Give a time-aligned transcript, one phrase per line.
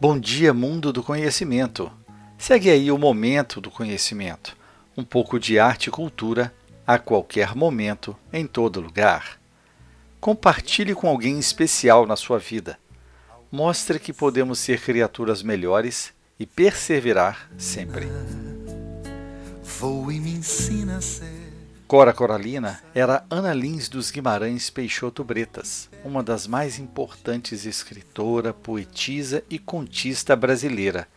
[0.00, 1.90] Bom dia, mundo do conhecimento.
[2.38, 4.56] Segue aí o momento do conhecimento.
[4.96, 6.54] Um pouco de arte e cultura
[6.86, 9.40] a qualquer momento, em todo lugar.
[10.20, 12.78] Compartilhe com alguém especial na sua vida.
[13.50, 18.06] Mostre que podemos ser criaturas melhores e perseverar sempre.
[19.80, 21.27] Vou e me ensina a ser.
[21.88, 29.42] Cora Coralina era Ana Lins dos Guimarães Peixoto Bretas, uma das mais importantes escritora, poetisa
[29.48, 31.08] e contista brasileira.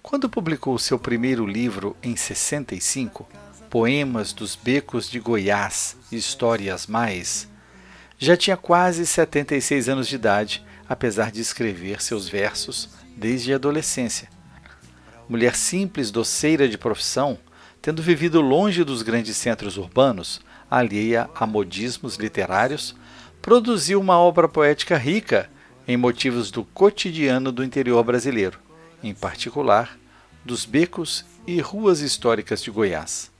[0.00, 3.28] Quando publicou seu primeiro livro em 65,
[3.68, 7.48] Poemas dos Becos de Goiás, Histórias Mais,
[8.16, 14.28] já tinha quase 76 anos de idade, apesar de escrever seus versos desde a adolescência.
[15.28, 17.36] Mulher simples, doceira de profissão,
[17.80, 20.40] tendo vivido longe dos grandes centros urbanos,
[20.70, 22.94] alheia a modismos literários,
[23.40, 25.48] produziu uma obra poética rica
[25.86, 28.58] em motivos do cotidiano do interior brasileiro,
[29.02, 29.98] em particular
[30.44, 33.30] dos becos e ruas históricas de Goiás.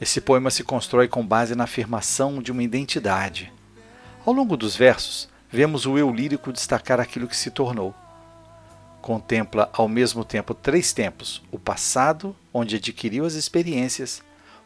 [0.00, 3.52] Esse poema se constrói com base na afirmação de uma identidade.
[4.24, 7.94] Ao longo dos versos, vemos o eu lírico destacar aquilo que se tornou
[9.00, 14.22] Contempla ao mesmo tempo três tempos: o passado, onde adquiriu as experiências,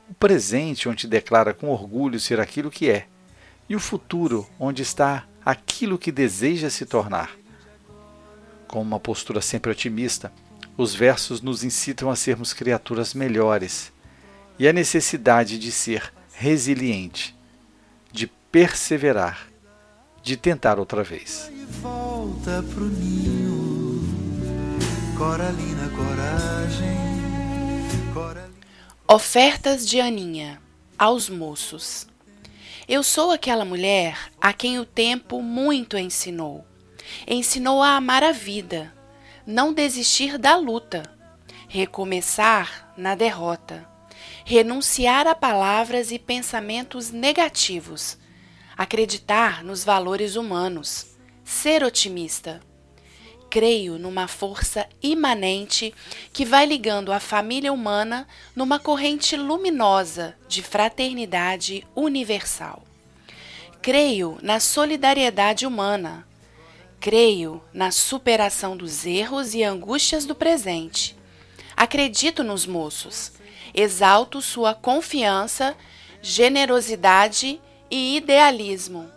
[0.09, 3.07] o presente, onde declara com orgulho ser aquilo que é,
[3.69, 7.31] e o futuro, onde está aquilo que deseja se tornar.
[8.67, 10.33] Com uma postura sempre otimista,
[10.77, 13.93] os versos nos incitam a sermos criaturas melhores
[14.59, 17.37] e a necessidade de ser resiliente,
[18.13, 19.49] de perseverar,
[20.23, 21.51] de tentar outra vez.
[21.81, 23.64] Volta pro ninho.
[25.17, 26.97] Coralina, coragem.
[28.13, 28.55] Coralina.
[29.07, 30.61] Ofertas de Aninha
[30.99, 32.09] aos moços.
[32.89, 36.67] Eu sou aquela mulher a quem o tempo muito ensinou.
[37.29, 38.93] Ensinou a amar a vida,
[39.47, 41.05] não desistir da luta,
[41.69, 43.89] recomeçar na derrota,
[44.45, 48.19] renunciar a palavras e pensamentos negativos,
[48.77, 52.61] acreditar nos valores humanos, ser otimista
[53.55, 55.95] creio numa força imanente
[56.33, 58.27] que vai ligando a família humana
[58.57, 62.83] numa corrente luminosa de fraternidade universal.
[63.81, 66.27] Creio na solidariedade humana.
[66.99, 71.17] Creio na superação dos erros e angústias do presente.
[71.77, 73.35] Acredito nos moços.
[73.73, 75.77] Exalto sua confiança,
[76.21, 79.14] generosidade e idealismo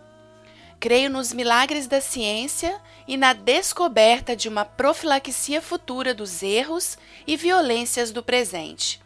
[0.80, 6.96] Creio nos milagres da ciência e na descoberta de uma profilaxia futura dos erros
[7.26, 9.00] e violências do presente.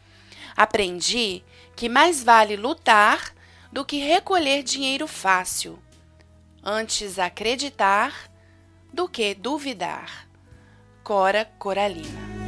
[0.54, 1.42] Aprendi
[1.74, 3.34] que mais vale lutar
[3.72, 5.78] do que recolher dinheiro fácil.
[6.62, 8.30] Antes acreditar
[8.92, 10.28] do que duvidar.
[11.02, 12.41] Cora Coralina